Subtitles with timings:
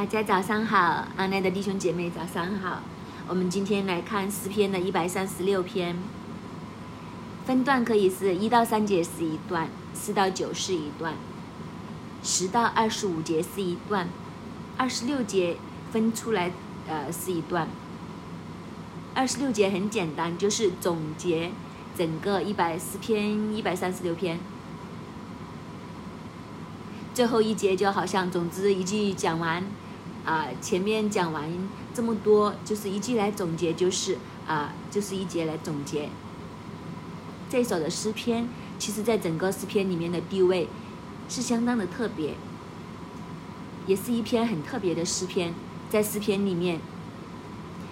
[0.00, 2.80] 大家早上好，阿奈的弟兄姐妹早上好。
[3.28, 5.94] 我们今天来看诗篇的一百三十六篇，
[7.44, 11.16] 分段可以是一到三节是一段，四到九是一段，
[12.22, 14.08] 十到二十五节是一段，
[14.78, 15.58] 二十六节
[15.92, 16.50] 分出来
[16.88, 17.68] 呃是一段。
[19.14, 21.50] 二十六节很简单，就是总结
[21.94, 24.40] 整个一百四篇一百三十六篇。
[27.12, 29.62] 最后一节就好像，总之一句讲完，
[30.24, 31.50] 啊，前面讲完
[31.94, 36.08] 这么多，就是一句来总结，就是啊，就是一节来总结。
[37.48, 40.68] 这首的诗篇，其实在整个诗篇里面的地位
[41.28, 42.34] 是相当的特别，
[43.86, 45.52] 也是一篇很特别的诗篇。
[45.88, 46.78] 在诗篇里面，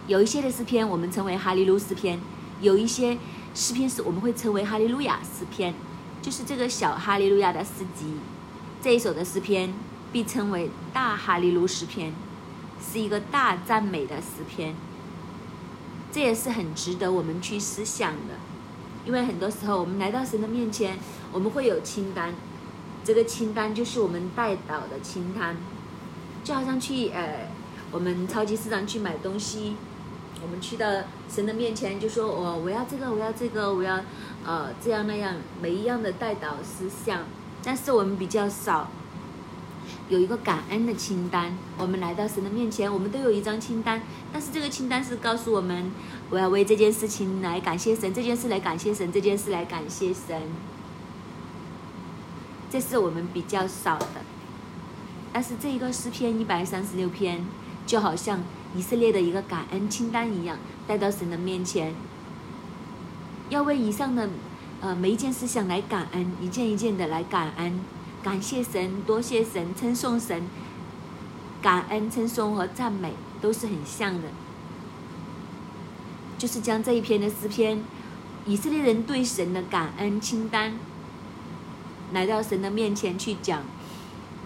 [0.07, 2.21] 有一些的诗篇我们称为哈利路诗篇，
[2.61, 3.19] 有一些
[3.55, 5.75] 诗篇是我们会称为哈利路亚诗篇，
[6.23, 8.15] 就是这个小哈利路亚的诗集。
[8.81, 9.75] 这一首的诗篇
[10.13, 12.13] 被称为大哈利路诗篇，
[12.81, 14.75] 是一个大赞美的诗篇。
[16.11, 18.35] 这也是很值得我们去思想的，
[19.05, 20.99] 因为很多时候我们来到神的面前，
[21.33, 22.35] 我们会有清单，
[23.05, 25.57] 这个清单就是我们带导的清单，
[26.43, 27.51] 就好像去呃
[27.91, 29.77] 我们超级市场去买东西，
[30.43, 30.87] 我们去到
[31.29, 34.01] 神的面前就说我我要这个我要这个我要
[34.47, 37.25] 呃这样那样每一样的带导思想。
[37.63, 38.89] 但是我们比较少
[40.09, 41.57] 有一个感恩的清单。
[41.77, 45.91] 我们来到神的面前，我们都有一张清单，但是这个清单是告诉我们，
[46.31, 50.43] 我要为这件事情来感谢神，这件事来感谢神，这件事来感谢神。
[52.71, 54.07] 这是我们比较少的。
[55.33, 57.45] 但是这一个诗篇一百三十六篇，
[57.87, 58.41] 就好像
[58.75, 61.95] 以色列的一个感恩清单一样，带到神的面前，
[63.49, 64.29] 要为以上的。
[64.81, 67.81] 呃，每一件事想来感恩，一件一件的来感恩，
[68.23, 70.43] 感谢神，多谢神，称颂神，
[71.63, 74.29] 感恩、称颂和赞美都是很像的，
[76.37, 77.83] 就是将这一篇的诗篇，
[78.47, 80.75] 以色列人对神的感恩清单，
[82.13, 83.63] 来到神的面前去讲，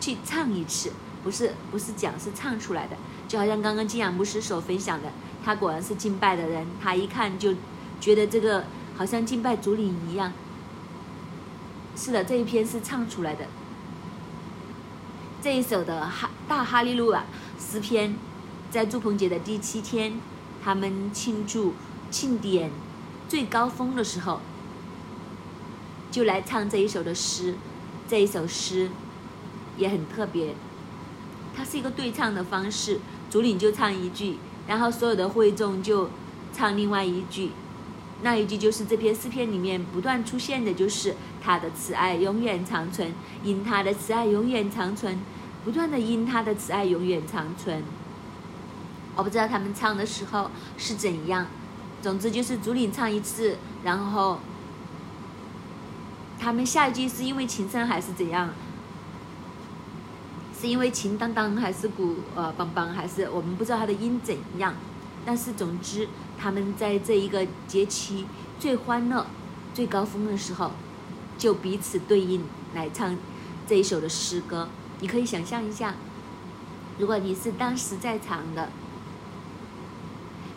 [0.00, 0.92] 去唱一次，
[1.24, 2.96] 不是不是讲，是唱出来的，
[3.26, 5.10] 就好像刚刚金阳牧师所分享的，
[5.44, 7.54] 他果然是敬拜的人，他一看就
[8.00, 8.64] 觉得这个。
[8.94, 10.30] 好像敬拜主领一样。
[11.96, 13.46] 是的，这一篇是唱出来的。
[15.42, 17.24] 这一首的哈大哈利路亚
[17.58, 18.14] 诗篇，
[18.70, 20.20] 在祝棚节的第七天，
[20.62, 21.74] 他们庆祝
[22.12, 22.70] 庆典
[23.28, 24.40] 最高峰的时候，
[26.12, 27.56] 就来唱这一首的诗。
[28.08, 28.88] 这一首诗
[29.76, 30.54] 也很特别，
[31.56, 34.36] 它是一个对唱的方式，主领就唱一句，
[34.68, 36.08] 然后所有的会众就
[36.54, 37.50] 唱另外一句。
[38.24, 45.18] 那一句就是这篇诗篇里面不断出现的，就是他的慈爱永远长存，因他的慈爱永远长存，
[45.64, 47.82] 不断的因他的慈爱永远长存。
[49.14, 51.46] 我不知道他们唱的时候是怎样，
[52.02, 54.40] 总之就是主领唱一次，然后
[56.38, 58.50] 他们下一句是因为琴声还是怎样？
[60.58, 64.74] 是因为琴当当还是鼓呃梆梆还是我们不知道他的音怎样？
[65.24, 66.08] 但是总之。
[66.38, 68.26] 他们在这一个节期
[68.58, 69.24] 最欢乐、
[69.72, 70.72] 最高峰的时候，
[71.38, 72.42] 就彼此对应
[72.74, 73.16] 来唱
[73.64, 74.68] 这一首的诗歌。
[75.02, 75.94] 你可以想象一下，
[76.96, 78.68] 如果你是当时在场的，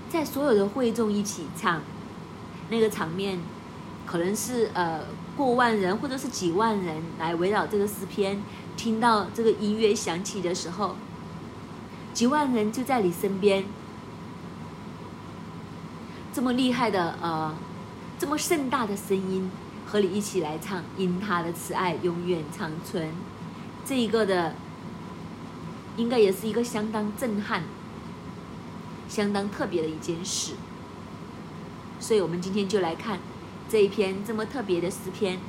[0.08, 1.82] 在所有的会众一起唱，
[2.70, 3.40] 那个场面
[4.06, 5.02] 可能是呃
[5.36, 8.40] 过万人或者是几万人来围绕这个诗篇，
[8.78, 10.96] 听到这个音乐响起的时候，
[12.14, 13.66] 几万人就在你身边。
[16.32, 17.56] 这么厉害的呃，
[18.20, 19.50] 这么盛大的声音
[19.88, 23.10] 和你一起来唱，因他的慈爱永远长存，
[23.85, 24.56] 这一个的
[25.96, 27.63] 应该也是一个相当震撼、
[29.07, 30.53] 相当特别的一件事。
[32.00, 33.19] 所以我们今天就来看
[33.69, 35.40] 这一篇这么特别的诗篇。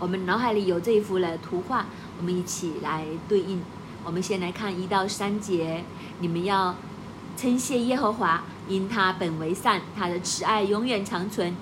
[0.00, 1.86] 我们脑海里有这一幅的图画，
[2.18, 3.62] 我们一起来对应。
[4.04, 5.84] 我们先来看一到三节，
[6.18, 6.74] 你们要。
[7.36, 11.54] 称谢耶和华，因他本为善，他的慈爱永远长存。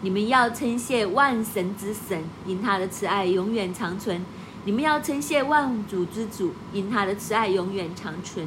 [0.00, 4.24] 你们要称谢万神之神，因他的慈爱永远长存。
[4.64, 8.46] 你们要称谢万主之主，因他的慈爱永远长存。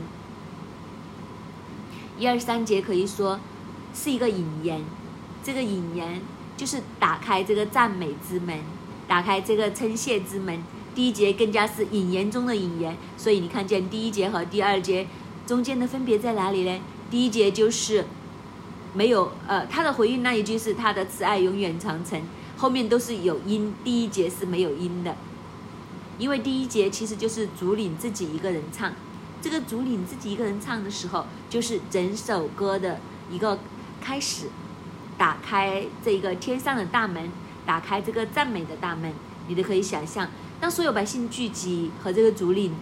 [2.17, 3.39] 一二三节可以说
[3.93, 4.81] 是一个引言，
[5.43, 6.21] 这个引言
[6.55, 8.59] 就是打开这个赞美之门，
[9.07, 10.63] 打开这个称谢之门。
[10.93, 15.07] 第一节更加是引言中的引言，所以你看见第一节和第二节。
[15.47, 16.79] 中间的分别在哪里呢？
[17.09, 18.05] 第一节就是
[18.93, 22.21] 没有呃，他的回应那一句是他的慈爱永远长存，
[22.57, 25.15] 后面都是有音，第一节是没有音的。
[26.17, 28.93] 因为第一节其实就是主领自己一个人唱，
[29.41, 32.99] 这个主领自己一个人唱的时候，就是整首歌的
[33.31, 33.57] 一个
[33.99, 34.47] 开始，
[35.17, 37.31] 打开这一个天上的大门，
[37.65, 39.13] 打开这个赞美的大门，
[39.47, 40.29] 你都可以想象，
[40.59, 42.73] 当所有百姓聚集和这个主领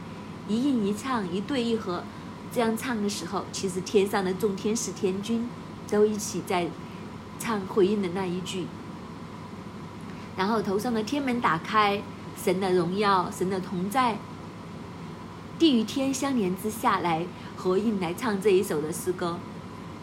[0.48, 2.04] 一应一唱，一对一和
[2.52, 5.48] 这样唱的时候，其实天上的众天使天君
[5.90, 6.68] 都一起在
[7.40, 8.66] 唱回应的那一句。
[10.38, 12.02] 然后头上的天门打开，
[12.42, 14.18] 神的荣耀，神的同在，
[15.58, 17.26] 地与天相连之下来
[17.58, 19.38] 合应来唱这一首的诗歌。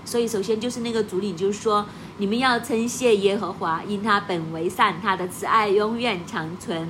[0.04, 1.86] 所以首先就是那个主领，就是说
[2.18, 6.88] 你们要称谢耶和华，因他本为善，他的慈爱永远长存。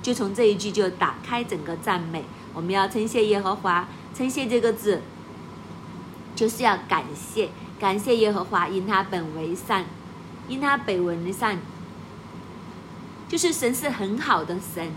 [0.00, 2.24] 就从这一句就打开整个赞美。
[2.54, 5.02] 我们要称谢耶和华，称谢这个字
[6.36, 9.84] 就是要感谢，感谢耶和华，因他本为善，
[10.48, 11.58] 因他本为善。
[13.28, 14.92] 就是神是很好的神，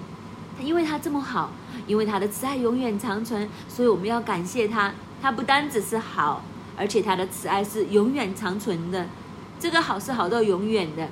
[0.62, 1.52] 因为他这么好，
[1.88, 4.94] 因为他的慈爱永远长存，所以我们要感谢他。
[5.22, 6.44] 他不单只是好，
[6.78, 9.08] 而且他的慈爱是永远长存的。
[9.60, 11.10] 这个好是好到永远的，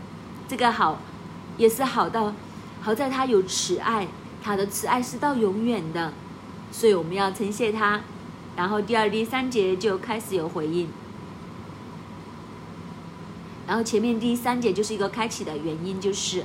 [0.48, 1.00] 这个好
[1.58, 2.32] 也是好到
[2.82, 4.08] 好在他有慈爱，
[4.44, 6.14] 他的慈爱是到永远的，
[6.72, 8.02] 所以我们要称谢他。
[8.56, 10.88] 然后第二、第三节就开始有回应，
[13.68, 16.44] 然后前面第三节就是一个开启的原因，就是。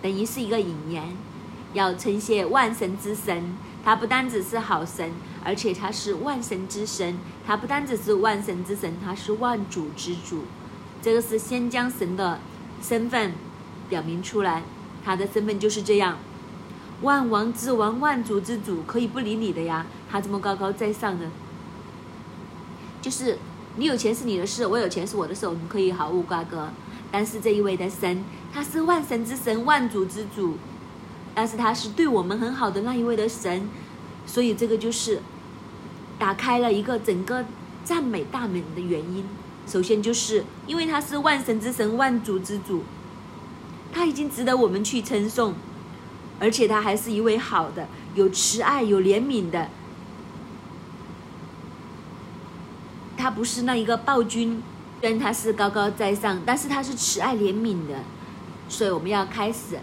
[0.00, 1.16] 等于是一个引言，
[1.72, 5.10] 要称谢万神之神，他不单只是好神，
[5.44, 7.18] 而且他是万神之神。
[7.44, 10.44] 他不单只是万神之神，他是万主之主。
[11.02, 12.38] 这个是先将神的
[12.82, 13.32] 身份
[13.88, 14.62] 表明出来，
[15.04, 16.18] 他的身份就是这样：
[17.02, 19.86] 万王之王，万主之主，可以不理你的呀。
[20.10, 21.26] 他这么高高在上的，
[23.00, 23.38] 就是
[23.78, 26.68] 你有钱是你的事，我有钱是我的事，我们可以毫无瓜葛。
[27.10, 28.22] 但是这一位的神。
[28.50, 30.54] 他是万神之神，万主之主，
[31.34, 33.68] 但是他是对我们很好的那一位的神，
[34.26, 35.20] 所以这个就是
[36.18, 37.44] 打开了一个整个
[37.84, 39.22] 赞美大门的原因。
[39.66, 42.82] 首先就是因为他是万神之神，万主之主，
[43.92, 45.54] 他已经值得我们去称颂，
[46.40, 49.68] 而且他还是一位好的、有慈爱、有怜悯的。
[53.18, 54.62] 他不是那一个暴君，
[55.00, 57.96] 虽然他是高高在上，但是他是慈爱怜悯的。
[58.68, 59.78] 所以我们要开始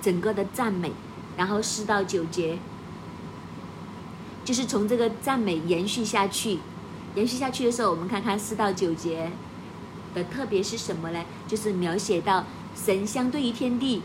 [0.00, 0.92] 整个的赞美，
[1.36, 2.58] 然后四到九节，
[4.44, 6.58] 就是从这个赞美延续下去，
[7.16, 9.30] 延续下去的时候，我们看看四到九节
[10.14, 11.24] 的特别是什么呢？
[11.48, 12.44] 就是描写到
[12.74, 14.02] 神相对于天地，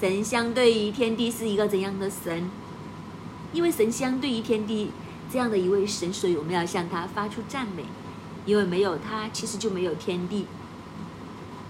[0.00, 2.50] 神相对于天地是一个怎样的神？
[3.52, 4.90] 因为神相对于天地
[5.30, 7.84] 这样的一位神，所以我们要向他发出赞美，
[8.46, 10.46] 因为没有他，其实就没有天地。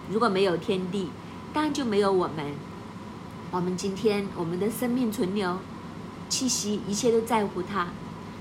[0.08, 1.08] 如果没有天地，
[1.52, 2.54] 当然就没有我们。
[3.50, 5.58] 我们今天我们的生命存留、
[6.28, 7.88] 气息，一切都在乎他。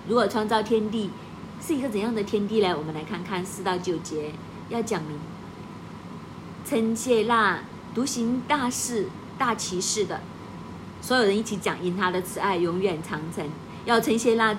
[0.08, 1.10] 如果创造天地
[1.66, 2.76] 是一个怎样的天地呢？
[2.78, 4.34] 我们来看看四到九节
[4.70, 5.18] 要讲明。
[6.66, 7.60] 称谢那
[7.94, 10.22] 独行大事、大骑士的
[11.02, 13.48] 所有人一起讲，因他的慈爱永远长存。
[13.86, 14.58] 要称谢那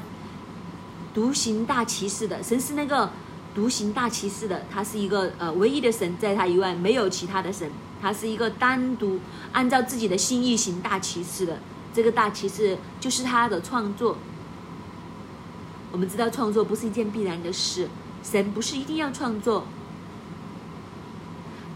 [1.12, 3.10] 独行大骑士的神是那个
[3.56, 7.70] 独行大骑士的，他是一个呃唯一的神，在他以外没有其他的神。
[8.02, 9.18] 他是一个单独
[9.52, 11.58] 按照自己的心意行大骑士的，
[11.94, 14.18] 这个大骑士就是他的创作。
[15.90, 17.88] 我们知道创作不是一件必然的事，
[18.22, 19.64] 神不是一定要创作，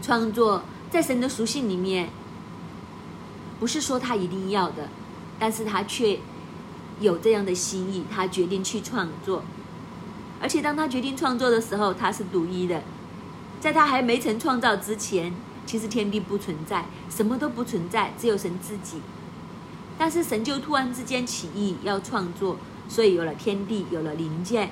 [0.03, 2.09] 创作在神的属性里面，
[3.59, 4.87] 不是说他一定要的，
[5.39, 6.19] 但是他却
[6.99, 9.43] 有这样的心意，他决定去创作，
[10.41, 12.81] 而且当他决定创作的时候，他是独一的，
[13.59, 15.33] 在他还没曾创造之前。
[15.63, 18.99] 其实天地不存在，什么都不存在，只有神自己。
[19.97, 22.57] 但是神就突然之间起意要创作，
[22.89, 24.69] 所以有了天地，有了灵界，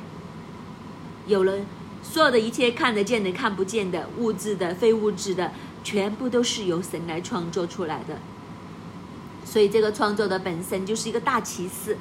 [1.27, 1.59] 有了
[2.01, 5.51] 所有的一切看得见的、看不见的、物质的、非物质的，
[5.83, 8.17] 全部都是由神来创作出来的。
[9.45, 11.97] 所以这个创作的本身就是一个大奇事，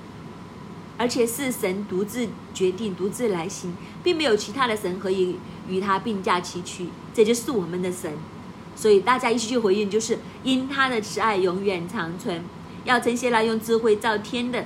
[0.99, 5.39] 而且是神独自决定、独自来行，并没有其他的神可以
[5.69, 6.89] 与他并驾齐驱。
[7.15, 8.13] 这就是我们的神。
[8.77, 12.45] 所以大家一起去回应，就是因他的慈爱永远长存。
[12.85, 14.65] 要称谢那用智慧造天的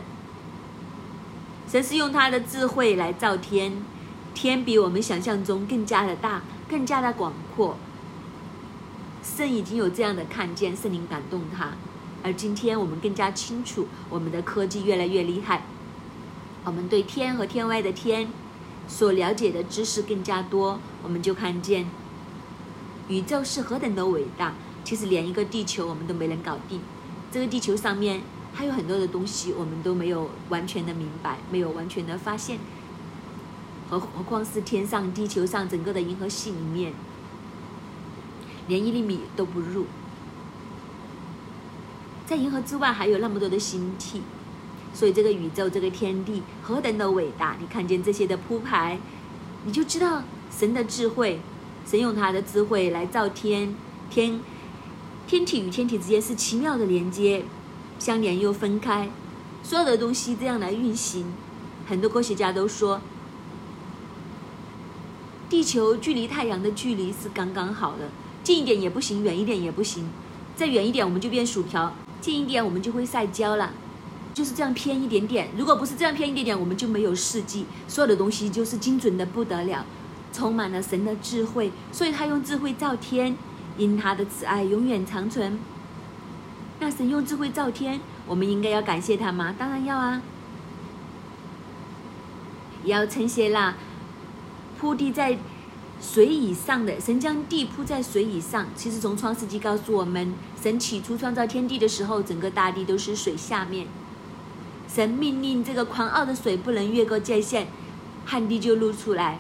[1.69, 3.73] 神，是用他的智慧来造天，
[4.35, 7.77] 天比我们想象中更加的大，更加的广阔。
[9.23, 11.73] 圣已经有这样的看见，圣灵感动他。
[12.23, 15.65] 而今天我们更加清楚，我们的科技越来越厉害，
[16.65, 18.29] 我们对天和天外的天
[18.87, 21.87] 所了解的知识更加多，我们就看见。
[23.09, 24.55] 宇宙是何等的伟大！
[24.85, 26.81] 其实连一个地球我们都没能搞定，
[27.31, 28.21] 这个地球上面
[28.53, 32.59] 还有很多的东西，我们都没有完全的明白，没有完全的发现，
[33.91, 36.93] 何何况是天上、地球上整个的银河系里面，
[38.67, 39.87] 连一厘米都不入。
[42.27, 44.23] 在银河之外还有那么多的星体，
[44.95, 47.57] 所以这个宇宙、这个天地何等的伟大！
[47.61, 48.99] 你看见这些的铺排，
[49.65, 51.41] 你就知道神的智慧。
[51.85, 53.75] 神用他的智慧来造天，
[54.09, 54.39] 天
[55.27, 57.45] 天体与天体之间是奇妙的连接，
[57.99, 59.11] 相连又分开，
[59.65, 61.33] 所有的东西这样来运行。
[61.89, 63.01] 很多科学家都说，
[65.49, 68.09] 地球距离太阳的距离是刚刚好的，
[68.45, 70.09] 近一点也不行，远一点也不行。
[70.55, 73.73] 再远一点我们就变薯条，近一点我们就会晒焦了。
[74.35, 79.85] 就是这样偏一点点，如果不是这样偏一点点，我们就没有四季，所有的东西就是精准的不得了。
[80.33, 83.37] 充满了神的智慧，所以他用智慧造天，
[83.77, 85.59] 因他的慈爱永远长存。
[86.81, 89.55] 那神用智慧造天，我们应该要感谢他吗？
[89.59, 90.23] 当然要啊！
[92.83, 93.75] 也要称谢那
[94.81, 95.37] 铺地在
[96.01, 98.67] 水以上的神，将地铺在水以上。
[98.75, 103.87] 其实从创世纪告诉我们，神起初创造天地的时候，整个大地都是水下面。
[104.95, 107.67] 神命令这个狂傲的水不能越过界限，
[108.27, 109.39] 旱地就露出来。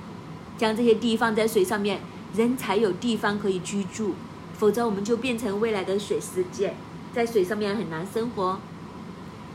[0.56, 2.00] 将这些地放在水上面，
[2.34, 4.14] 人才有地方可以居住，
[4.54, 6.74] 否则我们就变成未来的水世界，
[7.12, 8.58] 在水上面很难生活。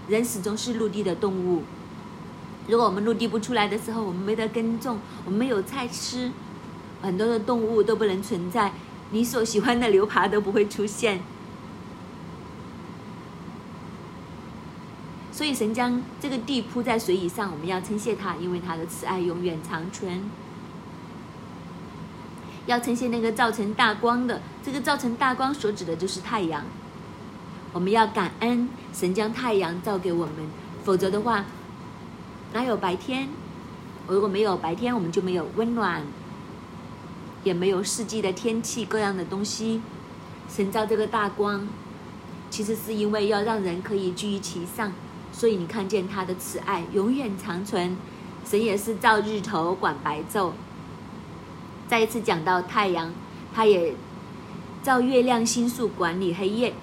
[0.07, 1.63] 人始终是陆地的动物，
[2.67, 6.31] 如果我们陆地不出来的时候，我们没得耕种，我们没有菜吃，
[7.01, 8.71] 很多的动物都不能存在，
[9.09, 11.21] 你所喜欢的牛扒都不会出现。
[15.37, 20.23] 所以神将这个地铺在水以上，我们要称谢他，因为他的慈爱永远长存。
[22.65, 26.65] 要呈现那个造成大光的，这个造成大光所指的就是太阳。
[27.71, 30.33] 我们要感恩神将太阳照给我们，
[30.83, 31.45] 否则的话，
[32.53, 33.29] 哪有白天？
[34.07, 36.01] 如果没有白天，我们就没有温暖，
[37.43, 39.83] 也没有四季的天气各样的东西。
[40.49, 41.67] 神造这个大光，
[42.49, 44.91] 其实是因为要让人可以居于其上，
[45.37, 47.95] 所以你看见他的慈爱永远长存。
[48.43, 50.51] 神也是照日头管白昼。
[51.87, 53.13] 再一次讲到太阳，
[53.53, 53.93] 他也
[54.81, 56.73] 照月亮星宿管理黑夜。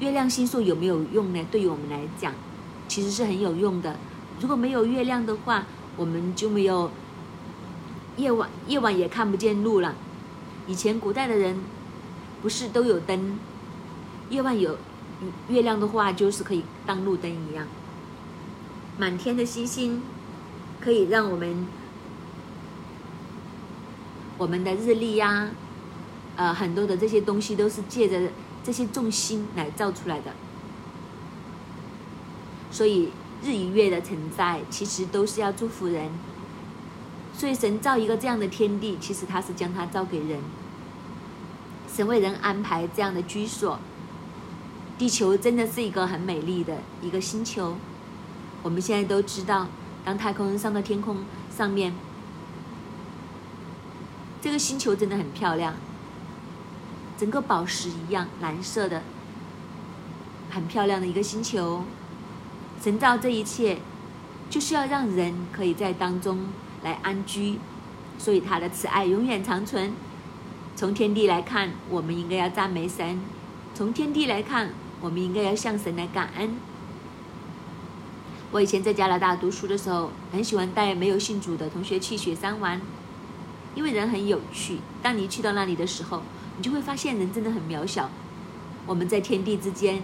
[0.00, 1.46] 月亮星宿有没有用呢？
[1.52, 2.32] 对于我们来讲，
[2.88, 3.96] 其实是很有用的。
[4.40, 5.64] 如果没有月亮的话，
[5.96, 6.90] 我们就没有
[8.16, 9.94] 夜晚，夜晚也看不见路了。
[10.66, 11.60] 以前古代的人
[12.42, 13.38] 不是都有灯，
[14.30, 14.76] 夜晚有
[15.48, 17.66] 月亮的话，就是可以当路灯一样。
[18.96, 20.02] 满天的星星
[20.80, 21.66] 可以让我们。
[24.38, 25.48] 我们的日历呀，
[26.36, 28.30] 呃，很多的这些东西都是借着
[28.62, 30.34] 这些重心来造出来的。
[32.70, 33.08] 所以
[33.42, 36.10] 日与月的存在，其实都是要祝福人。
[37.32, 40.40] 所以神造一个这样的天地，其实他是将它造给人。
[41.90, 43.78] 神为人安排这样的居所。
[44.98, 47.76] 地球真的是一个很美丽的一个星球。
[48.62, 49.68] 我们现在都知道，
[50.04, 51.18] 当太空上到天空
[51.54, 51.94] 上面。
[54.40, 55.74] 这个星球真的很漂亮，
[57.18, 59.02] 整个宝石一样蓝色的，
[60.50, 61.82] 很漂亮的一个星球。
[62.82, 63.78] 神造这一切，
[64.48, 66.46] 就是要让人可以在当中
[66.82, 67.58] 来安居，
[68.18, 69.92] 所以他的慈爱永远长存。
[70.74, 73.18] 从天地来看，我们应该要赞美神；
[73.74, 76.56] 从天地来看，我们应该要向神来感恩。
[78.52, 82.80] 我以前在加拿大读书的时候，很喜欢带没有信主的同学去雪山玩。
[83.74, 86.22] 因为人很有趣，当你去到那里的时候，
[86.56, 88.08] 你就会发现人真的很渺小。
[88.86, 90.02] 我们在天地之间，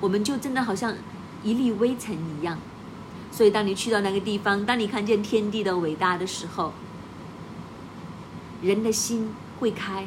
[0.00, 0.94] 我们就真的好像
[1.42, 2.58] 一粒微尘一样。
[3.32, 6.72] 所以，当你去到那个地方，当你看见天地的伟大的时候，
[8.62, 10.06] 人的心会开，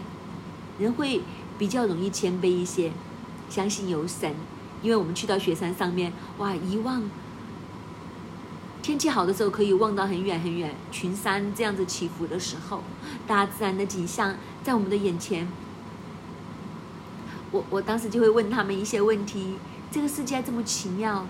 [0.80, 1.22] 人会
[1.62, 2.92] 比较容易谦卑一些，
[3.48, 4.34] 相信有神。
[4.82, 7.04] 因为我们去到雪山上面，哇，一望。
[8.82, 12.82] 天气好的时候，可以望到很远很远，群山这样子起伏的时候，
[13.28, 15.48] 大自然的景象在我们的眼前。
[17.52, 19.58] 我我当时就会问他们一些问题：
[19.92, 21.28] 这个世界这么奇妙，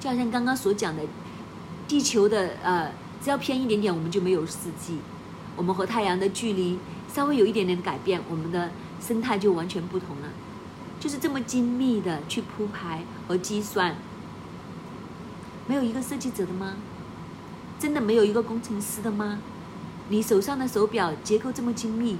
[0.00, 1.02] 就好像刚刚所讲的，
[1.86, 2.90] 地球的呃，
[3.22, 5.00] 只要偏一点点，我们就没有四季。
[5.54, 6.78] 我们和太阳的距离
[7.12, 8.70] 稍微有一点点改变，我们的
[9.06, 10.28] 生态就完全不同了。
[10.98, 13.94] 就是这么精密的去铺排和计算。
[15.68, 16.74] 没有一个设计者的吗？
[17.78, 19.38] 真的没有一个工程师的吗？
[20.08, 22.16] 你手上的手表结构这么精密，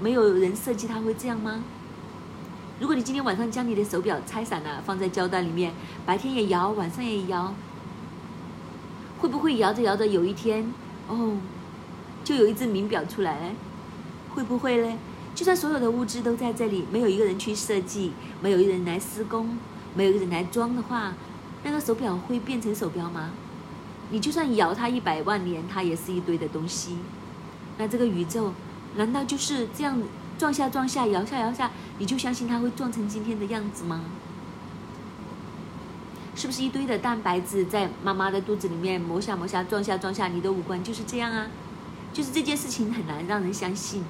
[0.00, 1.62] 没有人设计它会这样吗？
[2.80, 5.72] 如果你今天晚上将你的手表拆散了，放在胶带里面，
[6.06, 7.54] 白天也摇，晚上也摇，
[9.18, 10.72] 会不会摇着摇着有一天，
[11.08, 11.36] 哦，
[12.24, 13.54] 就有一只名表出来了？
[14.34, 14.96] 会不会嘞？
[15.34, 19.58] 就算所有的物质都在这里，没有一个人去设计，没有一个人来施工，
[19.94, 21.12] 没有一个人来装的话，
[21.64, 23.30] 那个手表会变成手表吗？
[24.10, 26.98] 你就算摇它一百万年，它也是一堆的东西。
[27.78, 28.52] 那这个宇宙，
[28.96, 30.00] 难道就是这样
[30.38, 34.02] 撞下撞下，摇下摇下，你就相信它会撞成今天的样子吗？
[36.36, 41.48] 是不是一堆的蛋白质在妈妈的肚子里面磨下磨下，撞下撞下，你的五官就是这样啊？
[42.12, 44.04] 就是这件事情很难让人相信。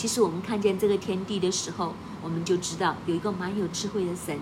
[0.00, 1.92] 其实我们看见这个天地的时候，
[2.22, 4.38] 我们就知道有一个蛮有智慧的神，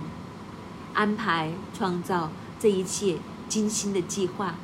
[0.94, 3.16] 安排创造这一切。
[3.48, 4.54] 精心的计划，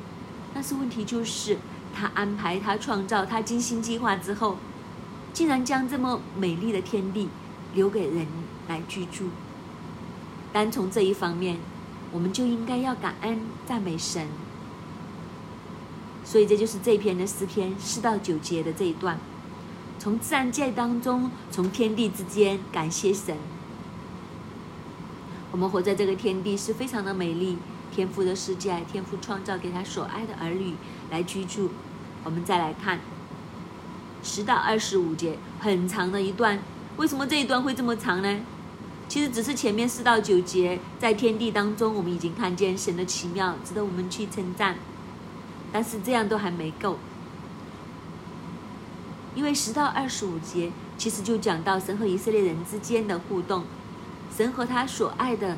[0.53, 1.57] 但是问题就是，
[1.93, 4.57] 他安排、他创造、他精心计划之后，
[5.33, 7.27] 竟然将这么美丽的天地
[7.73, 8.27] 留给人
[8.67, 9.29] 来居住。
[10.53, 11.57] 单从这一方面，
[12.11, 14.27] 我们就应该要感恩、赞美神。
[16.23, 19.19] 所以这就是这篇的诗篇四到九节的这一段，
[19.97, 23.35] 从自然界当中，从天地之间感谢神。
[25.51, 27.57] 我们活在这个天地是非常的美丽。
[27.91, 30.75] 天赋的世界，天赋创造给他所爱的儿女
[31.09, 31.71] 来居住。
[32.25, 32.99] 我们再来看
[34.21, 36.59] 十到二十五节，很长的一段。
[36.97, 38.39] 为什么这一段会这么长呢？
[39.07, 44.75] 其实只是前面四到九节，在天地当中，我们已经看见神的奇妙，值得我们去称赞。
[45.71, 46.97] 但是这样都还没够，
[49.35, 53.65] 因为十到二十五节其实就讲到神和以色列人之间的互动，
[54.35, 55.57] 神和他所爱的。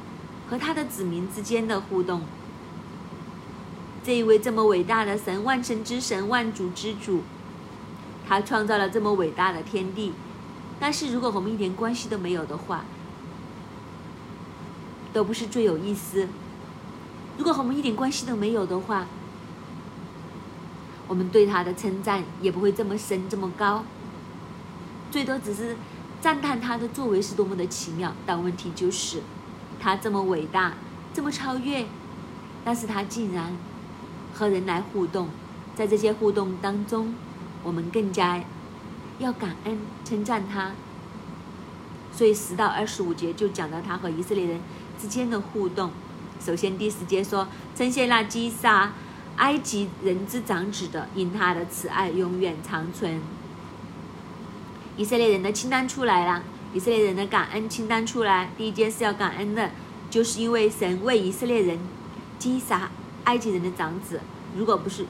[0.49, 2.21] 和他的子民之间的互动，
[4.01, 7.23] 这一位这么伟大的神，万神之神，万主之主，
[8.25, 10.13] 他创造了这么伟大的天地，
[10.79, 12.85] 但是如果我们一点关系都没有的话，
[15.11, 16.29] 都不是最有意思。
[17.37, 19.05] 如果和我们一点关系都没有的话，
[21.07, 23.83] 我们对他的称赞也不会这么深这么高，
[25.09, 25.75] 最多只是
[26.21, 28.13] 赞叹他的作为是多么的奇妙。
[28.25, 29.21] 但问题就是。
[29.79, 30.73] 他这么伟大，
[31.13, 31.85] 这么超越，
[32.65, 33.55] 但是他竟然
[34.33, 35.29] 和人来互动，
[35.75, 37.13] 在这些互动当中，
[37.63, 38.43] 我们更加
[39.19, 40.71] 要感恩称赞他。
[42.11, 44.59] 所以十到二十五节就讲到他和以色列人
[44.99, 45.91] 之间的互动。
[46.43, 48.93] 首先第十节说：“称谢那击杀
[49.37, 53.19] 埃及人之长子的，因他的慈爱永远长存。”
[54.97, 56.43] 以色列人的清单出来了。
[56.73, 59.71] 以色列人的感恩清单出来，第一件事要感恩的，
[60.09, 61.79] 就是因为神为以色列人
[62.37, 62.91] 击杀
[63.23, 64.19] 埃及人的长子。
[64.55, 65.05] 如果不是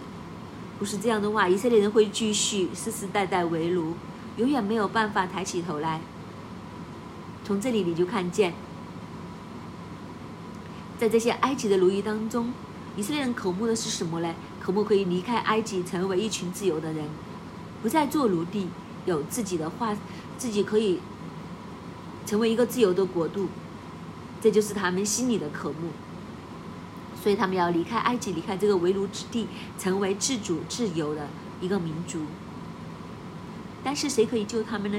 [0.77, 3.95] 不是这样的话，以色列人会继续世世代代为奴，
[4.37, 5.99] 永远没有办法抬起头来。
[7.43, 8.53] 从这里你就看见，
[10.99, 12.53] 在这些埃及的奴役当中，
[12.97, 14.35] 以色列人渴慕的是什么呢？
[14.59, 17.05] 渴慕可以离开埃及，成为一群自由的人，
[17.81, 18.67] 不再做奴隶，
[19.05, 19.95] 有自己的话，
[20.37, 20.99] 自己可以。
[22.25, 23.47] 成为一个自由的国度，
[24.41, 25.91] 这就是他们心里的渴慕。
[27.23, 29.47] 所以他们要离开埃及，离开这个为奴之地，
[29.79, 31.29] 成为自主自由的
[31.61, 32.19] 一个民族。
[33.81, 34.97] 但是谁可以救他们呢？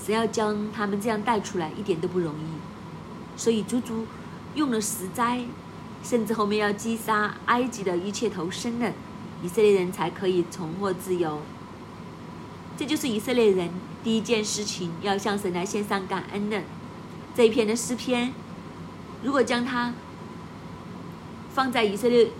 [0.00, 3.36] 谁要将他们这样带出来，一点都不容易。
[3.36, 4.06] 所以足足
[4.54, 5.44] 用了十灾，
[6.02, 8.92] 甚至后面要击杀埃及的一切投生的
[9.42, 11.40] 以色列人，才可以重获自由。
[12.76, 13.70] 这就是以色列人。
[14.04, 16.60] 第一件事情要向神来献上感恩的
[17.36, 18.32] 这一篇的诗篇，
[19.22, 19.94] 如果将它
[21.54, 22.30] 放在以色列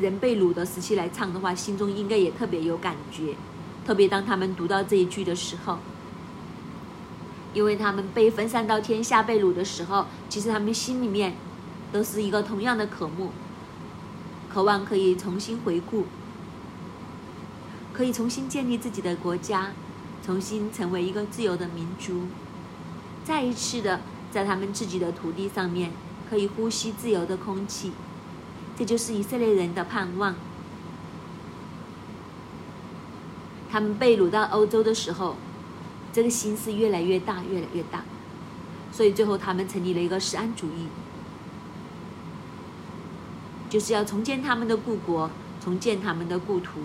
[0.00, 3.36] 人被掳的时期来唱的话，心中应该也特别有感觉。
[3.86, 5.78] 特别当他们读到这一句的时候，
[7.52, 11.36] 因为他们被分散到天下被掳的时候，其实他们心里面
[11.94, 13.30] 都是一个同样的渴慕，
[14.52, 16.06] 渴望可以重新回顾，
[17.92, 19.70] 可以重新建立自己的国家。
[20.26, 22.22] 重新成为一个自由的民族，
[23.24, 24.00] 再一次的
[24.32, 25.92] 在他们自己的土地上面
[26.28, 27.92] 可以呼吸自由的空气，
[28.74, 30.34] 这就是以色列人的盼望。
[33.70, 35.36] 他们被掳到欧洲的时候，
[36.10, 38.02] 这个心是越来越大，越来越大，
[38.90, 40.88] 所以最后他们成立了一个实安主义，
[43.68, 45.30] 就是要重建他们的故国，
[45.62, 46.80] 重建他们的故土，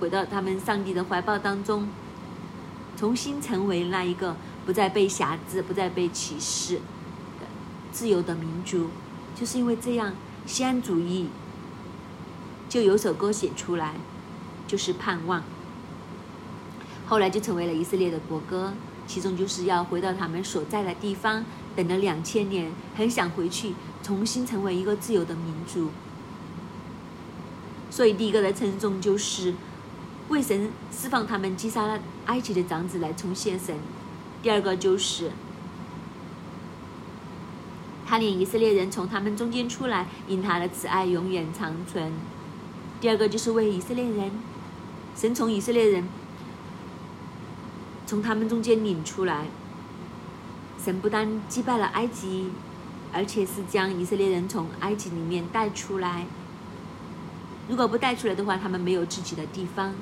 [0.00, 1.88] 回到他们上帝的怀抱当中。
[2.96, 4.36] 重新成为那一个
[4.66, 7.46] 不再被辖制、不再被歧视的
[7.90, 8.88] 自由的民族，
[9.34, 10.12] 就是因为这样，
[10.46, 11.28] 西安主义
[12.68, 13.94] 就有首歌写出来，
[14.66, 15.42] 就是盼望。
[17.06, 18.74] 后来就成为了以色列的国歌。
[19.04, 25.90] 其中就是要回到他们所在的地方，等了两千年，很想回去，重新成为一个自由的民族。
[27.90, 29.54] 所以第一个的称颂就是
[30.28, 33.76] 为神释放他们击杀了埃及的长子来重现神。
[34.42, 35.30] 第二个就是
[38.06, 42.12] 他领以色列人从他们中间出来，因他的慈爱永远长存。
[43.00, 44.30] 第二个就是为以色列人，
[45.16, 46.08] 神从以色列人
[48.06, 49.46] 从他们中间领出来。
[50.82, 52.50] 神不但击败了埃及，
[53.12, 56.26] 而且是将以色列人从埃及里面带出来。
[57.68, 59.94] 如果不带出来的话，他们没有自己的地方，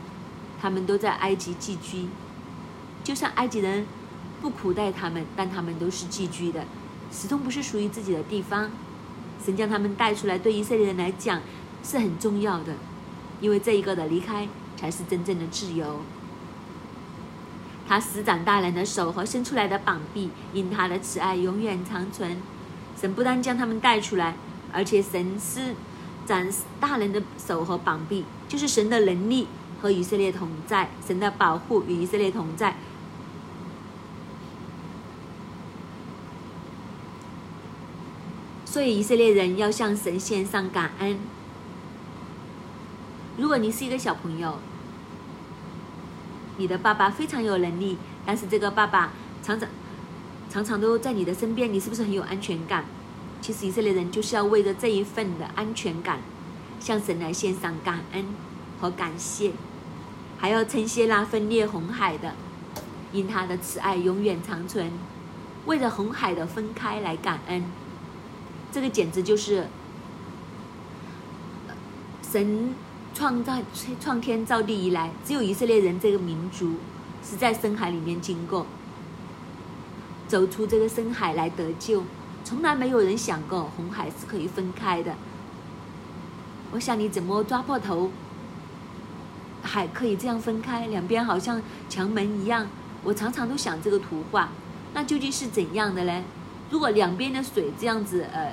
[0.60, 2.08] 他们都在埃及寄居。
[3.02, 3.86] 就算埃及人
[4.40, 6.64] 不苦待他们，但他们都是寄居的，
[7.12, 8.70] 始终不是属于自己的地方。
[9.44, 11.40] 神将他们带出来，对以色列人来讲
[11.82, 12.74] 是很重要的。
[13.40, 14.46] 因为这一个的离开，
[14.76, 16.00] 才是真正的自由。
[17.88, 22.36] 他施展大人的手和伸出来的膀臂，因他的慈爱永远长存。
[23.00, 24.34] 神不但将他们带出来，
[24.72, 25.74] 而且神施
[26.26, 29.48] 展大人的手和膀臂，就是神的能力
[29.80, 32.76] 和以色列同在，神的保护与以色列同在。
[38.66, 41.18] 所以以色列人要向神献上感恩。
[43.38, 44.58] 如果你是一个小朋友，
[46.58, 49.66] 你的爸爸非常有能力，但是这个爸爸常常
[50.50, 52.84] 常常都在你的身边，你是不是很有安全感？
[53.40, 56.18] 其实以色列人就是要为着这一份的安全感，
[56.80, 58.24] 向神来献上感恩
[58.80, 59.52] 和感谢，
[60.36, 62.34] 还要称谢那分裂红海的，
[63.12, 64.90] 因他的慈爱永远长存，
[65.66, 67.64] 为了红海的分开来感恩，
[68.72, 69.68] 这个简直就是
[72.30, 72.74] 神。
[73.12, 73.58] 创造
[74.00, 76.76] 创天造地以来，只有以色列人这个民族
[77.24, 78.64] 是在深海里面经过，
[80.30, 82.04] 走出这个深海来得救。
[82.44, 85.12] 从来没有人想过红海是可以分开的。
[86.70, 88.12] 我想你怎么抓破头，
[89.60, 92.68] 海可以这样分开，两边好像墙门一样。
[93.02, 94.50] 我常常都想这个图画，
[94.94, 96.22] 那究竟是怎样的呢？
[96.70, 98.52] 如果两边的水这样子，呃。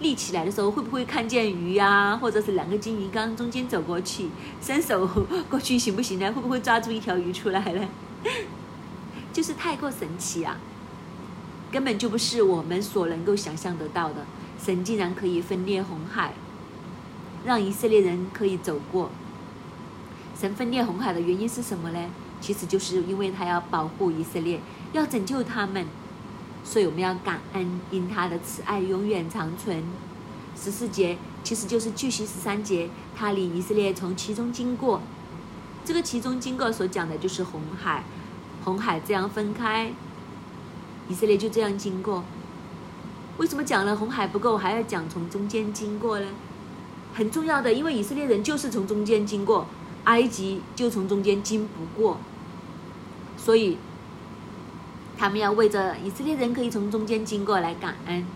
[0.00, 2.16] 立起来的时候，会不会看见鱼呀？
[2.16, 4.28] 或者是两个金鱼缸中间走过去，
[4.60, 5.06] 伸手
[5.48, 6.32] 过去行不行呢？
[6.32, 7.88] 会不会抓住一条鱼出来呢？
[9.32, 10.58] 就是太过神奇啊！
[11.70, 14.26] 根本就不是我们所能够想象得到的。
[14.62, 16.32] 神竟然可以分裂红海，
[17.44, 19.10] 让以色列人可以走过。
[20.38, 22.10] 神分裂红海的原因是什么呢？
[22.40, 24.60] 其实就是因为他要保护以色列，
[24.92, 25.86] 要拯救他们。
[26.64, 29.84] 所以我们要感恩，因他的慈爱永远长存。
[30.56, 35.02] 十四节其实就是继续十三节，他领以色列从其中经过。
[35.84, 38.04] 这个其中经过所讲的就是红海，
[38.64, 39.92] 红海这样分开，
[41.08, 42.24] 以色列就这样经过。
[43.38, 46.26] 为什么讲了红海不够，还要讲从中间经过呢？
[47.14, 49.66] 很重要的，因为以色列人就是从中间经过，
[50.04, 52.18] 埃及就从中间经不过，
[53.36, 53.78] 所以。
[55.16, 58.26] 他们要为着以色列人可以从中间经过来感恩，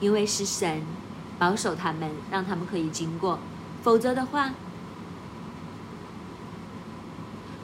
[0.00, 0.82] 因为是神
[1.38, 3.38] 保守他们，让他们可以经过。
[3.84, 4.50] 否则的话，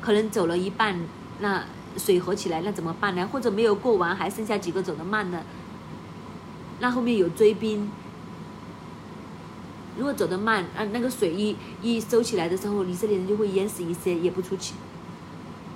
[0.00, 1.00] 可能走了一半，
[1.40, 1.64] 那
[1.96, 3.26] 水合起来，那怎么办呢？
[3.32, 5.42] 或者没有过完，还剩下几个走得慢的，
[6.80, 7.90] 那后面有追兵。
[9.96, 14.74] 如果走得慢，啊，那个水一一收起来的时候，以色列人就会淹死一些，也不出去。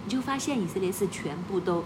[0.05, 1.85] 你就发现以色列是全部都。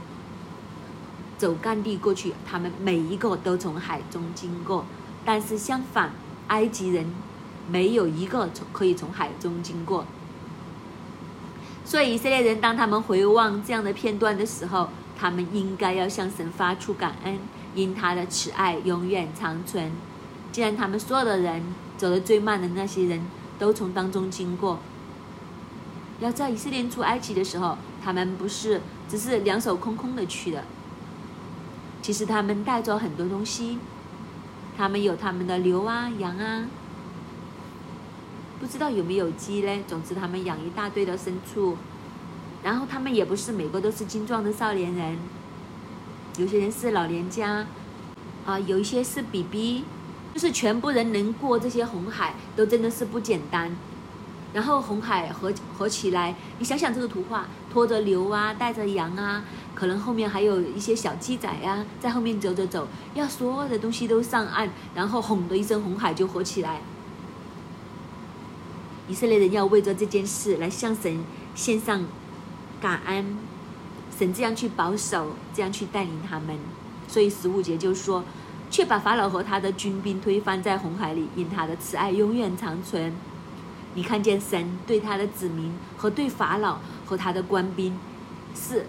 [1.39, 4.87] 走干地过去，他们每一个都从海中经过，
[5.23, 6.11] 但是相反，
[6.49, 7.05] 埃及人
[7.69, 10.07] 没有一个从可以从海中经过。
[11.87, 17.39] 所以以色列人当他们回望这样的片段的时候，他们应该要向神发出感恩，
[17.77, 19.93] 因他的慈爱永远长存。
[20.51, 21.63] 既然他们所有的人
[21.97, 23.25] 走得最慢的那些人
[23.57, 24.81] 都从当中经过，
[26.19, 30.65] 要在以色列出埃及的时候，他们不是只是两手空空的去的。
[32.03, 33.79] 其实他们带着很多东西，
[34.77, 36.65] 他们有他们的牛啊、羊啊，
[38.59, 39.83] 不知道有没有鸡嘞。
[39.87, 41.77] 总之，他们养一大堆的牲畜，
[42.63, 45.19] 然后他们也不是每个都是精壮的少年人，
[46.39, 47.67] 有些人是老年家，
[48.45, 49.85] 啊，有一些是 BB，
[50.35, 53.77] 就是全部人能过这些红海，都真的是不简单。
[54.53, 66.81] 然后红海合合起来，你想想这个图画，拖着牛啊，带着羊啊，可能后面还有一些小鸡仔呀，在后面走走走，要所有的东西都上岸，然后轰的一声，红海就合起来。
[69.09, 72.05] 以色列人要为着这件事来向神献上
[72.81, 73.37] 感恩，
[74.19, 76.59] 神这样去保守，这样去带领他们。
[77.09, 78.25] 所以十五节就说，
[78.71, 83.13] 却把法老和他的军兵推翻在红海里，因他的慈爱永远长存。
[83.95, 87.99] 你看见神对他的子民和对法老和他的官兵
[88.55, 88.87] 是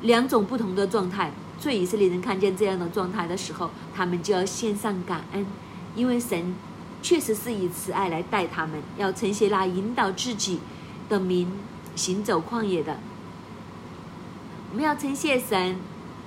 [0.00, 1.30] 两种不同的状态。
[1.60, 5.46] 所以以色列人看见这样的状态的时候，他们就要献上感恩，
[5.94, 6.54] 因为神
[7.02, 10.60] 确实是以慈爱来待他们，要承谢那引导自己
[11.08, 11.50] 的民
[11.96, 12.98] 行走旷野的。
[14.70, 15.76] 我们要称谢神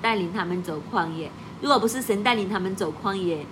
[0.02, 1.32] 带领他们走旷野。
[1.62, 3.46] 如果不是神带领他们走旷野，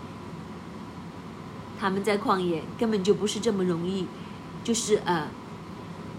[1.79, 4.05] 他们在旷野根本就不是这么容易，
[4.63, 5.27] 就是呃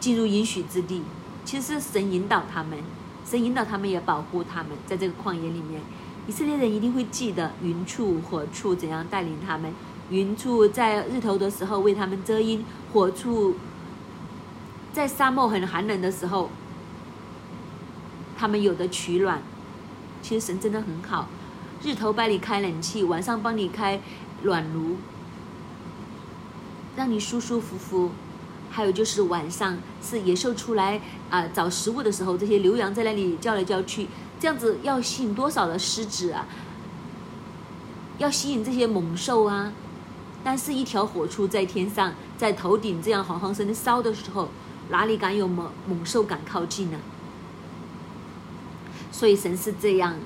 [0.01, 1.03] 进入应许之地。
[1.45, 2.79] 其实是神引导他们。
[3.25, 5.81] 神引导他们，也保护他们，在这个旷野里面，
[6.27, 9.73] 以色列人一定会记得云处、火处怎样带领他们。
[10.14, 13.57] 云柱在日头的时候为他们遮阴，火柱
[14.92, 16.50] 在沙漠很寒冷的时候，
[18.37, 19.42] 他们有的取暖。
[20.22, 21.29] 其实神真的很好，
[21.83, 24.00] 日头帮你开冷气，晚上帮你开
[24.42, 24.96] 暖炉，
[26.94, 28.12] 让你舒舒服服。
[28.70, 31.00] 还有就是晚上是野兽出来
[31.31, 34.07] 啊找食物的时候，这些牛羊在那里叫来叫去，
[34.38, 36.46] 这样子要吸引多少的狮子啊？
[38.18, 39.72] 要吸引这些猛兽啊！
[40.45, 44.51] 但是，一条火柱在天上，在头顶这样好好生的烧的时候，
[44.91, 46.99] 哪里敢有猛猛兽敢靠近呢？
[49.11, 50.17] 所以，神是这样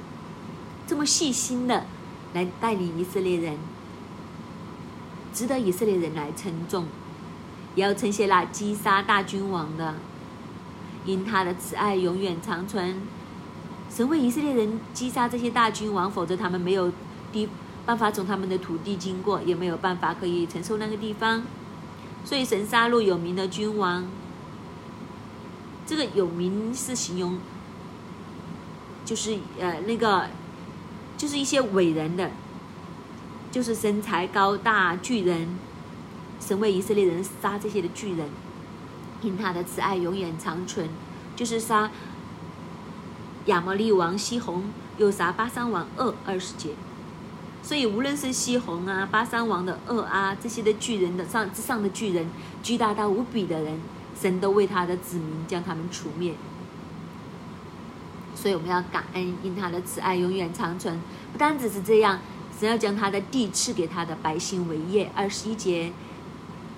[0.88, 1.86] 这么细心的
[2.34, 3.56] 来带领以色列人，
[5.32, 6.86] 值得以色列人来称重。
[7.74, 9.94] 也要称谢那击杀大君王的，
[11.04, 13.00] 因他的慈爱永远长存。
[13.88, 16.90] 神为以色列人击杀这些大君王，否则他们没有
[17.30, 17.48] 地
[17.88, 21.42] 办法从他们的土地经过，也没有办法可以承受那个地方。
[22.22, 24.06] 所以神杀戮有名的君王，
[25.86, 27.38] 这个有名是形容，
[29.06, 30.26] 就是呃那个，
[31.16, 32.30] 就是一些伟人的，
[33.50, 35.48] 就是身材高大巨人。
[36.38, 38.28] 神为以色列人杀这些的巨人，
[39.22, 40.90] 因他的慈爱永远长存，
[41.34, 41.90] 就是杀
[43.46, 44.64] 亚摩利王西宏，
[44.98, 46.72] 又杀巴山王二二十节。
[47.68, 52.26] 所以无论是西红啊、巴山王的二啊这些的巨人的上之上的巨人，
[52.62, 53.78] 巨大到无比的人，
[54.18, 56.32] 神都为他的子民将他们除灭。
[58.34, 60.98] 所以我们要感恩，因他的慈爱永远长存。
[61.30, 62.18] 不单只是这样，
[62.58, 65.10] 神要将他的地赐给他的百姓为业。
[65.14, 65.92] 二十一节。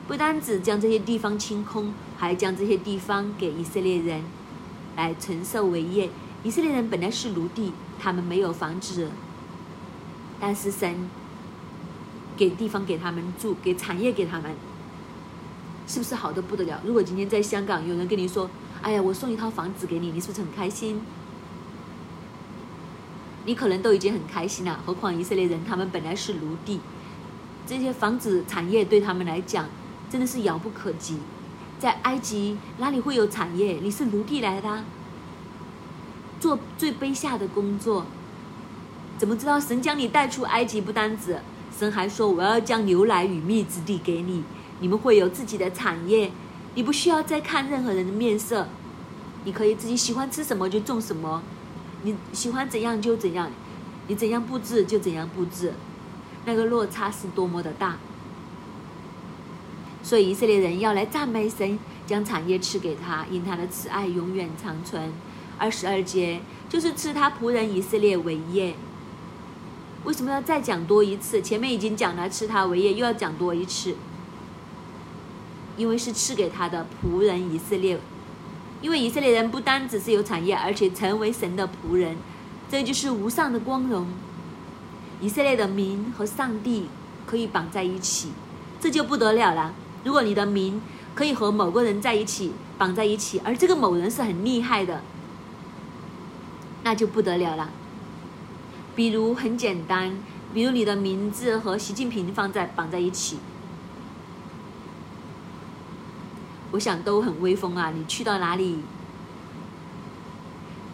[0.08, 4.24] 不单只将这些地方清空，还将这些地方给以色列人
[4.96, 6.10] 来承受为业。
[6.42, 9.08] 以色列人本来是奴隶，他们没有房子，
[10.40, 11.08] 但是神
[12.36, 14.50] 给地方给他们住，给产业给他们，
[15.86, 16.80] 是不是好的不得了？
[16.84, 18.50] 如果今天在香港有人跟你说
[18.82, 21.00] ：“哎呀，我送一套房子给你，你是不是很开心？”
[23.46, 26.80] 你可能都已经很开心了，何况以色列人他们本来是奴隶，
[27.66, 29.66] 这些房子产业对他们来讲。
[30.10, 31.18] 真的是遥不可及，
[31.78, 33.78] 在埃及哪里会有产业？
[33.80, 34.82] 你是奴隶来的，
[36.40, 38.06] 做最卑下的工作，
[39.20, 40.80] 怎么知道神将你带出埃及？
[40.80, 41.38] 不单止，
[41.78, 44.42] 神还说我要将牛奶与蜜之地给你，
[44.80, 46.32] 你们会有自己的产业，
[46.74, 48.66] 你不需要再看任何人的面色，
[49.44, 51.42] 你可以自己喜欢吃什么就种什么，
[52.02, 53.50] 你喜欢怎样就怎样，
[54.06, 55.74] 你怎样布置就怎样布置，
[56.46, 57.98] 那个落差是多么的大。
[60.02, 65.12] 所以以色列人要来赞美神，将产业赐给他，因他的慈爱永远长存。
[65.58, 68.74] 二十二节就是赐他仆人以色列为业。
[70.04, 71.42] 为什么要再讲多一次？
[71.42, 73.94] 前面已经讲了赐他为业，又要讲多一次。
[75.76, 77.98] 因为是赐给他的仆人以色列，
[78.82, 82.18] 因为以色列人不单只是有产业，而且成为神的仆人，
[82.70, 84.06] 这就是无上的光荣。
[85.22, 86.88] 以色列的名和上帝
[87.26, 88.32] 可以绑在一起，
[88.78, 89.72] 这就不得了了。
[90.04, 90.82] 如果你的名
[91.14, 95.00] 可以和某个人在一起绑在一起，而这个某人是很厉害的，
[96.82, 97.70] 那就不得了了。
[98.94, 100.18] 比如很简单，
[100.52, 103.38] 比如你的名字和习近平放在绑在一起，
[106.72, 107.92] 我想都很威风啊！
[107.96, 108.80] 你去到哪里，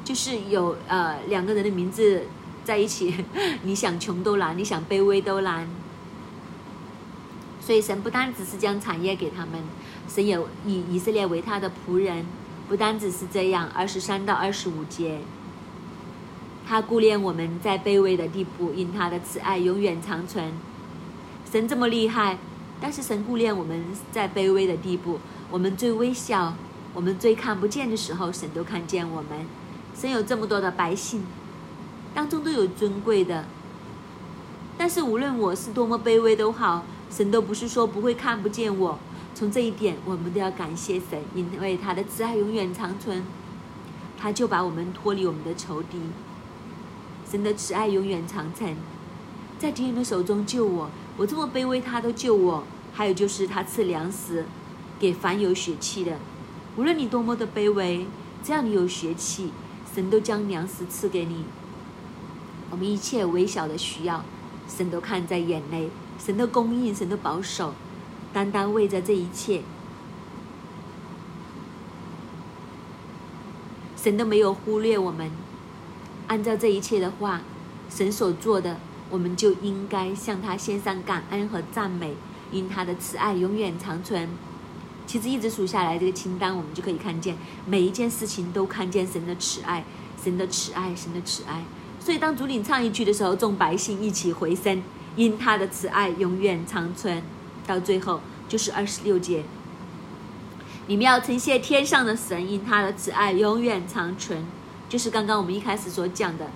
[0.04, 2.22] 就是有呃两个人的名字
[2.64, 3.24] 在一起，
[3.62, 5.68] 你想穷都难，你想卑微都难。
[7.60, 9.60] 所以神不单只是将产业给他们，
[10.08, 12.24] 神也以以色列为他的仆人。
[12.68, 15.20] 不单只是这样，二十三到二十五节，
[16.68, 20.52] 他顾念我们在卑微的地步，因他的慈爱永远长存。
[21.48, 22.38] 神这么厉害，
[22.80, 26.54] 但是神顾念我们在卑微的地步，我们最微小，
[26.92, 29.46] 我们最看不见的时候，神都看见我们。
[29.94, 31.24] 神有这么多的百姓，
[32.12, 33.44] 当中都有尊贵的。
[34.76, 38.98] 但是无论我是多么卑微都好，神都不是说不会看不见我。
[39.36, 43.22] 从这一点，我们都要感谢神，因为他的慈爱永远长存，
[44.18, 45.98] 他就把我们脱离我们的仇敌。
[47.30, 48.76] 神的慈爱永远长存，
[49.58, 52.64] 在敌人的手中救我，我这么卑微，他都救我。
[52.92, 54.46] 还有就是他赐粮食
[54.98, 56.18] 给凡有血气的，
[56.76, 58.06] 无论你多么的卑微，
[58.42, 59.50] 只要你有血气，
[59.94, 61.44] 神都将粮食赐给你。
[62.70, 64.24] 我们一切微小的需要。
[64.68, 67.72] 神都看在眼内，神的供应，神的保守，
[68.32, 69.62] 单单为着这一切，
[73.96, 75.30] 神都没有忽略我们。
[76.28, 77.40] 按照这一切的话，
[77.88, 78.78] 神所做的，
[79.10, 82.14] 我们就应该向他献上感恩和赞美，
[82.50, 84.28] 因他的慈爱永远长存。
[85.06, 89.84] 其实一直数下来这个清单，我们就可以看见每一件事情都看见神的慈爱，
[90.22, 91.62] 神的慈爱，神的慈爱。
[92.00, 94.82] 所以，当主领唱一句的时候，众百姓一起回声，
[95.14, 97.22] 因他的慈爱永远长存。
[97.66, 99.42] 到最后就是二十六节，
[100.86, 104.44] 你们要称谢天上的神，因他的慈爱永远长存。
[104.88, 106.50] 就是刚刚我们一开始所讲的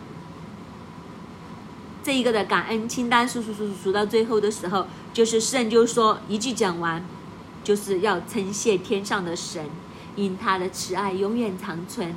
[2.02, 7.04] 这一个的感恩清单，数数数数数到最后的时候，就是圣就说一句讲完，
[7.62, 9.66] 就是要称谢天上的神，
[10.16, 12.14] 因他的慈爱永远长存。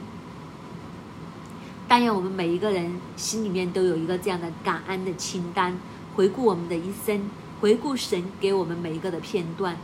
[1.87, 5.77] 但愿我们每一个人心里面都有一个这样的感恩的清单，
[6.15, 9.75] 回顾我们的一生，回顾神给我们每一个的片段，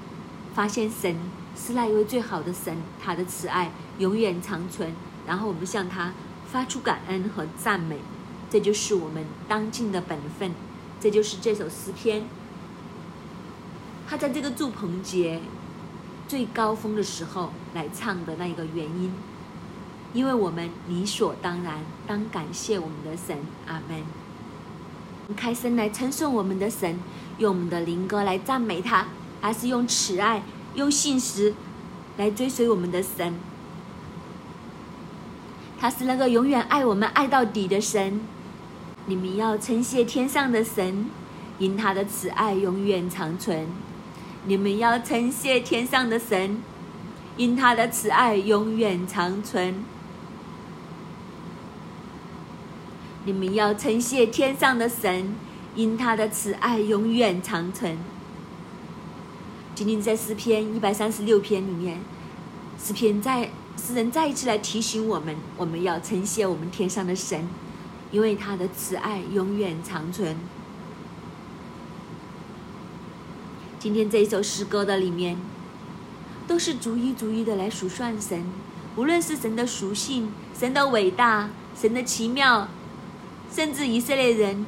[0.55, 1.17] 发现神
[1.57, 4.93] 是那一位最好的神，他的慈爱永远长存。
[5.29, 6.11] 然后我们向他
[6.51, 7.99] 发出感恩和赞美，
[8.49, 10.55] 这就是我们当尽的本分，
[10.99, 12.23] 这就是这首诗篇。
[14.07, 15.39] 他在这个祝棚节
[16.27, 19.13] 最高峰的时候来唱的那一个原因。
[20.13, 23.37] 因为我们理所当然当感谢我们的神，
[23.67, 24.03] 阿门。
[25.35, 26.97] 开声来称颂我们的神，
[27.37, 29.05] 用我们的灵歌来赞美他，
[29.39, 30.41] 还是用慈爱、
[30.73, 31.53] 用信实
[32.17, 33.35] 来追随我们的神。
[35.79, 38.19] 他是那个永远爱我们、爱到底的神。
[39.05, 41.09] 你们要称谢天上的神，
[41.57, 43.67] 因他的慈爱永远长存。
[44.45, 46.61] 你们要称谢天上的神，
[47.37, 49.85] 因他的慈爱永远长存。
[53.23, 55.33] 你们要称谢天上的神，
[55.75, 57.97] 因他的慈爱永远长存。
[59.75, 61.99] 今天在诗篇一百三十六篇里面，
[62.81, 67.47] 诗篇在诗人再一次来提醒我们，我们要称谢我们天上的神，
[68.11, 70.35] 因为他的慈爱永远长存。
[73.79, 75.37] 今天这一首诗歌的里面，
[76.45, 78.43] 都是逐一逐一的来数算神，
[78.97, 82.67] 无论是神的属性、神的伟大、神的奇妙。
[83.51, 84.63] 甚至以色列人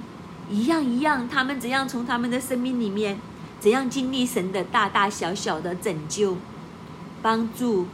[0.50, 3.20] 一样一样，他们怎样从他们的生命里面
[3.60, 6.38] 怎样经历神的大大小小的拯救、
[7.22, 7.86] 帮助，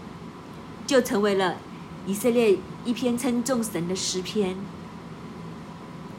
[0.88, 1.58] 就成为了
[2.08, 4.56] 以色列一篇称颂神的诗篇。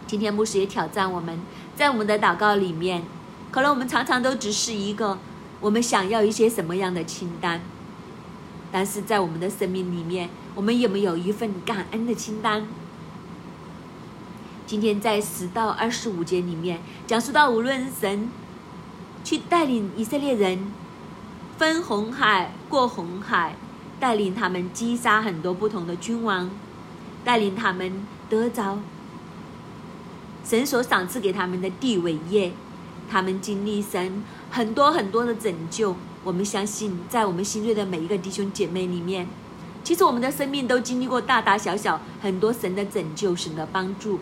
[0.06, 1.40] 今天牧师也挑战我们，
[1.74, 3.02] 在我们的祷告里面，
[3.50, 5.18] 可能我们常常都只是一个
[5.60, 7.62] 我们想要一些什么样的清单，
[8.70, 12.66] 但是在我们的生命里面，我们有没有一份感恩的清单？
[14.66, 18.30] 今天在十到二十五节里面讲述到，无论神
[19.24, 20.70] 去带领以色列人
[21.56, 23.56] 分红海过红海，
[24.00, 26.50] 带领他们击杀很多不同的君王，
[27.24, 28.78] 带领他们得着
[30.44, 32.52] 神所赏赐给他们的地伟业，
[33.10, 35.96] 他们经历神很多很多的拯救。
[36.24, 39.26] 我们相信，在我们新锐的每一个弟兄姐妹里面，
[39.84, 44.18] 其实我们的生命都经历过大大小小很多神的拯救、神的帮助。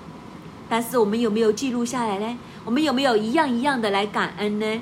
[0.69, 2.39] 但是我们有没有记录下来呢？
[2.65, 4.81] 我们有没有一样一样的来感恩呢？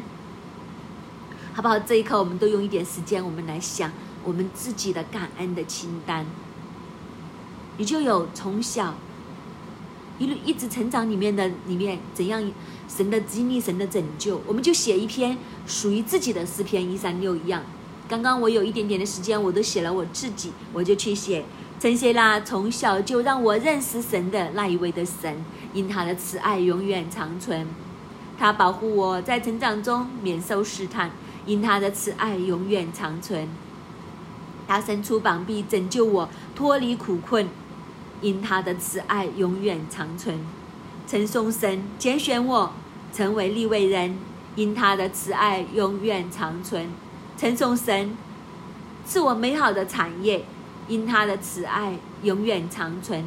[1.53, 1.79] 好不好？
[1.79, 3.91] 这一刻我们都用一点时间，我们来想
[4.25, 6.27] 我们自己的感恩的清单。
[7.77, 8.95] 你就有从小
[10.19, 12.53] 一路一直成长里面的里面怎样
[12.89, 17.63] 神的经历、神的拯救，我们就写一篇属于自己的诗篇一三六一样。
[18.09, 21.45] 刚刚我有一点点的时间，我都写了我自己，我就去写。
[21.81, 27.67] 陈谢那从小就让我认识神的那一位的神，因他的慈爱永远长存。
[28.39, 31.11] 他保护我在成长中免受试探，
[31.45, 33.49] 因他的慈爱永远长存。
[34.67, 37.49] 他伸出膀臂拯救我脱离苦困，
[38.21, 40.41] 因他的慈爱永远长存。
[41.07, 42.73] 称颂神拣选我
[43.13, 44.19] 成为立位人，
[44.57, 46.91] 因他的慈爱永远长存。
[47.37, 48.17] 称颂神
[49.07, 50.45] 赐我美好的产业。
[50.87, 53.25] 因他的慈爱永远长存，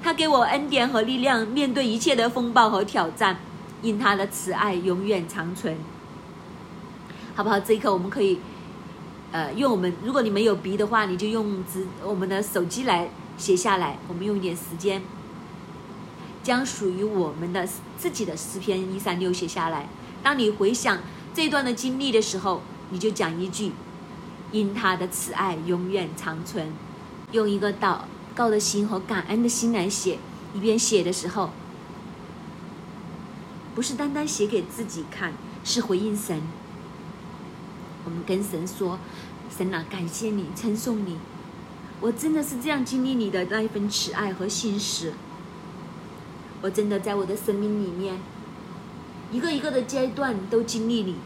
[0.00, 3.36] 他给我恩典和力量，面对一切的风暴和挑战，
[3.82, 5.76] 因他的慈爱永远长存。
[7.34, 7.58] 好不好？
[7.58, 8.38] 这一刻我们可以，
[9.32, 13.08] 呃，用我们，如果你没有笔的话，你就用纸，我们的手机来
[13.38, 13.96] 写下来。
[14.08, 15.02] 我们用一点时间，
[16.42, 19.88] 将属于我们的自己的诗篇一三六写下来。
[20.22, 20.98] 当你回想
[21.32, 22.60] 这段的经历的时候，
[22.90, 23.72] 你就讲一句：
[24.50, 26.72] 因他的慈爱永远长存。
[27.30, 28.00] 用一个祷
[28.34, 30.18] 告的心和感恩的心来写。
[30.52, 31.50] 一边写的时候，
[33.72, 36.42] 不是单单写给自己看，是回应神。
[38.04, 38.98] 我们跟神说
[39.54, 41.18] ：“神啊，感谢你，称颂你，
[42.00, 45.12] 我真的是这样经历你的那一份慈爱和信实。
[46.62, 48.18] 我真的在我的生命里面，
[49.30, 51.16] 一个一个的阶段都经历你。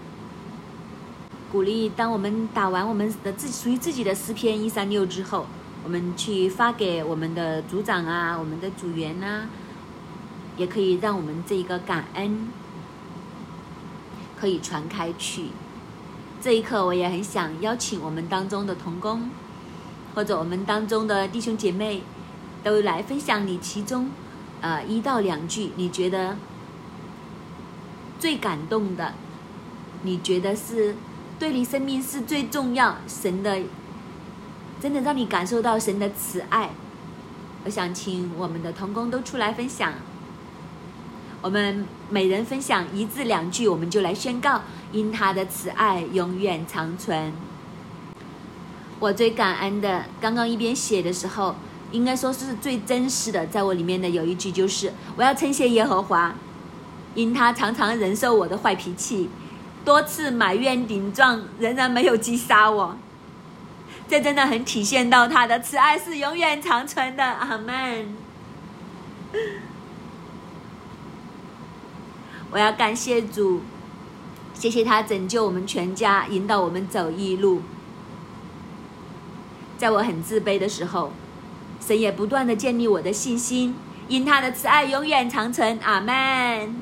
[1.52, 5.46] 鼓励，当我们打完我们的自属于自己的诗篇一三六之后，
[5.84, 9.46] 我们去发给我们的组长啊，我们的组员呐，
[10.56, 12.48] 也可以让我们这一个感恩
[14.36, 15.50] 可以传开去。”
[16.44, 19.30] 这一刻，我也很想邀请我们当中的童工，
[20.14, 22.02] 或者我们当中的弟兄姐妹，
[22.62, 24.10] 都来分享你其中，
[24.60, 26.36] 呃，一到两句你觉得
[28.20, 29.14] 最感动的，
[30.02, 30.94] 你觉得是
[31.38, 33.62] 对你生命是最重要，神的，
[34.78, 36.72] 真的让你感受到神的慈爱。
[37.64, 39.94] 我想请我们的童工都出来分享。
[41.40, 44.60] 我们每人分享一字两句，我们就来宣告：
[44.94, 47.32] 因他的慈爱永远长存。
[49.00, 51.56] 我最感恩的，刚刚一边写的时候，
[51.90, 56.32] 应该说是最真实的，在我里面的有一句就是：我要称谢耶和华，
[57.16, 59.28] 因他常常忍受我的坏脾气，
[59.84, 62.96] 多次埋怨顶撞，仍然没有击杀我。
[64.08, 67.24] 这真的很体现到他的慈爱是永远长存的。
[67.24, 68.16] 阿门。
[72.52, 73.62] 我要感谢主，
[74.54, 77.60] 谢谢他拯救我们全家，引导我们走义路。
[79.76, 81.12] 在我很自卑的时候，
[81.80, 83.74] 神也不断的建立我的信心，
[84.08, 85.78] 因他的慈爱永远长存。
[85.80, 86.76] 阿门。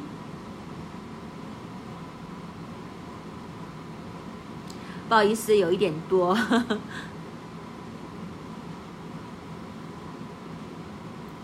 [5.08, 6.38] 不好意思，有一点多。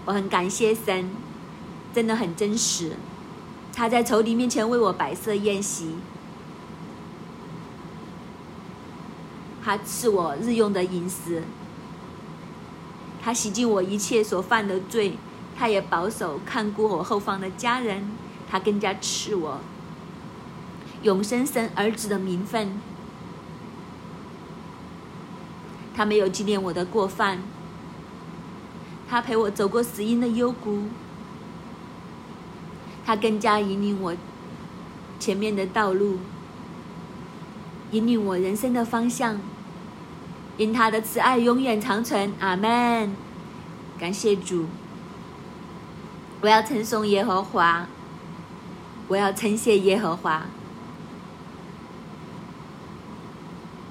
[0.05, 1.11] 我很感谢神，
[1.93, 2.93] 真的很真实。
[3.75, 5.97] 他在仇敌面前为我摆设宴席，
[9.69, 11.43] 他赐我日用的饮食，
[13.23, 15.19] 他洗净我一切所犯的罪，
[15.59, 18.11] 他也保守看顾我后方的家人，
[18.51, 19.61] 他更加赐我
[21.03, 22.81] 永生生儿子的名分，
[25.95, 27.43] 他没有纪念我的过犯，
[29.07, 30.85] 他陪我走过死荫的幽谷。
[33.05, 34.17] 他更加引领我
[35.21, 36.17] 前面的道路，
[37.91, 39.39] 引领我人生的方向。
[40.59, 43.17] 因他的慈爱永远长存，阿门。
[43.99, 44.67] 感谢主，
[46.43, 47.87] 我要称颂耶和华，
[49.09, 50.43] 我要称谢耶和华，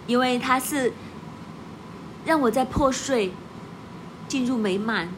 [0.05, 0.93] 因为他是
[2.25, 3.33] 让我在破碎
[4.27, 5.09] 进入美满，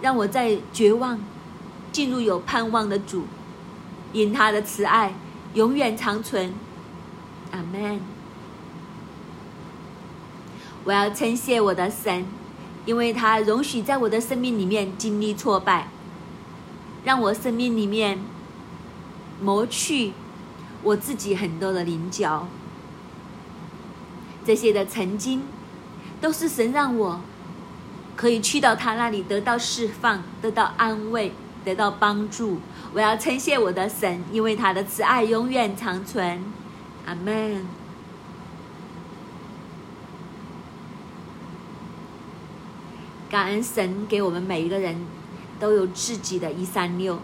[0.00, 1.20] 让我在绝望。
[1.92, 3.24] 进入有盼望的主，
[4.12, 5.14] 因他的慈爱
[5.52, 6.52] 永远长存，
[7.52, 8.00] 阿门。
[10.84, 12.24] 我要称谢我的神，
[12.86, 15.88] 因为他容许在我的生命里面经历挫败，
[17.04, 18.18] 让我生命里面
[19.40, 20.12] 磨去
[20.82, 22.46] 我自己很多的棱角。
[24.44, 25.42] 这些的曾经，
[26.20, 27.20] 都是神让我
[28.14, 31.32] 可以去到他那里得到释放，得到安慰。
[31.64, 32.58] 得到帮助，
[32.92, 36.44] 我要称谢我的神，因为他的慈爱永远长存。
[37.06, 37.64] 阿门。
[43.34, 44.94] 感恩神给我们每一个人
[45.58, 47.18] 都有自己的一三六，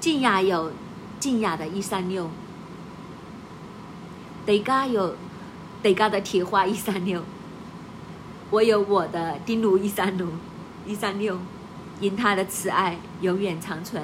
[0.00, 0.72] 静雅有
[1.20, 2.30] 静雅的一三六，
[4.46, 5.16] 德嘎有
[5.82, 7.22] 德嘎的铁花一三六，
[8.48, 10.28] 我有我的丁炉一三炉
[10.86, 11.38] 一三六。
[12.00, 14.02] 因他的慈爱永远长存。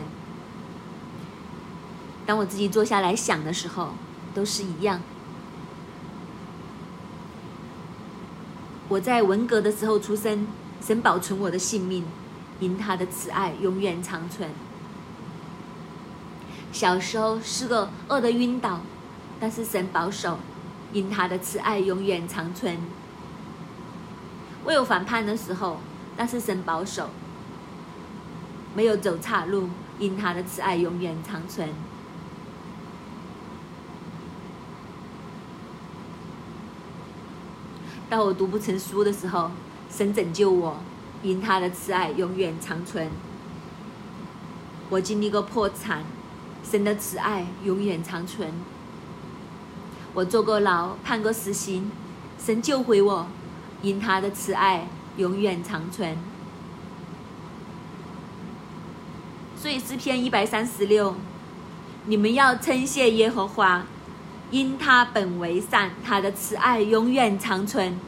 [2.27, 3.95] 当我自己坐下来想的时候，
[4.35, 5.01] 都是一样。
[8.91, 10.49] 我在文革的时候出生，
[10.85, 12.05] 神保存我的性命，
[12.59, 14.51] 因他的慈爱永远长存。
[16.73, 18.81] 小时候是个饿得晕倒，
[19.39, 20.41] 但是神保守，
[20.93, 22.79] 因他的慈爱永远长存。
[24.65, 25.79] 我有反叛的时候。
[26.17, 27.09] 但是神保守，
[28.75, 31.71] 没有走岔路，因他的慈爱永远长存。
[38.11, 39.53] 当我读不成书的时候，
[39.89, 40.79] 神拯救我，
[41.23, 43.09] 因他的慈爱永远长存。
[44.89, 46.03] 我经历过破产，
[46.69, 48.53] 神的慈爱永远长存。
[50.13, 51.93] 我坐过牢，判过死刑，
[52.45, 53.29] 神救回我，
[53.81, 56.19] 因他的慈爱永远长存。
[59.57, 61.15] 所以诗篇一百三十六，
[62.07, 63.87] 你们要称谢耶和华。
[64.51, 67.99] 因他本为善，他的慈爱永远长存。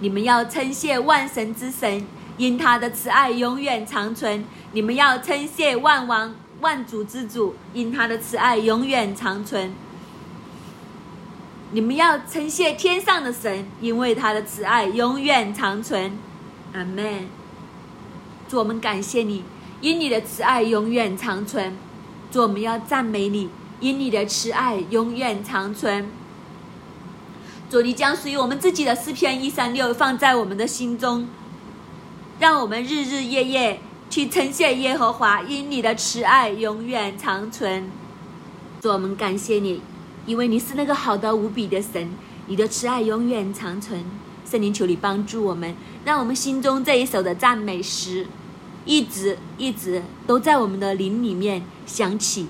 [0.00, 4.44] 你们要称谢万神之神，因他的慈爱永远长存。
[4.72, 9.72] 你们要称谢万王万主之主，因他的慈爱永远长存。
[11.70, 16.18] 你们要称谢天上的神，因为他的慈爱永远长存。
[16.74, 17.26] 阿门。
[18.48, 19.44] 主，我们感谢你，
[19.80, 21.76] 因你的慈爱永远长存。
[22.30, 23.48] 主，我们要赞美你。
[23.82, 26.06] 因你的慈爱永远长存，
[27.68, 31.26] 主，你将属于我们自己的诗篇一三六放在我们的心中，
[32.38, 35.42] 让我们日日夜夜去称谢耶和华。
[35.42, 37.90] 因你的慈爱永远长存，
[38.80, 39.82] 主，我们感谢你，
[40.26, 42.08] 因为你是那个好的无比的神，
[42.46, 44.04] 你的慈爱永远长存。
[44.48, 45.74] 圣灵，求你帮助我们，
[46.04, 48.28] 让我们心中这一首的赞美诗，
[48.84, 52.46] 一直一直都在我们的灵里面响起。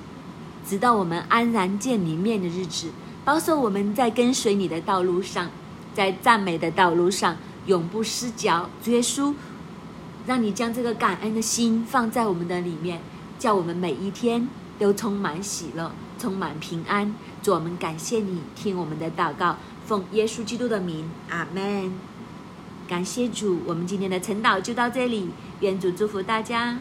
[0.67, 2.91] 直到我们安然见你面的日子，
[3.25, 5.51] 保守我们在跟随你的道路上，
[5.95, 7.37] 在赞美的道路上
[7.67, 8.71] 永不失脚。
[8.83, 9.35] 主耶稣，
[10.27, 13.01] 让你将这个感恩的心放在我们的里面，
[13.39, 14.49] 叫我们每一天
[14.79, 17.15] 都充满喜乐，充满平安。
[17.43, 21.93] 主，我们感谢你，听我们的祷告，奉耶稣基督的名，阿门。
[22.89, 26.79] 感谢主，我们今天的晨祷就到这里，愿主祝福大家。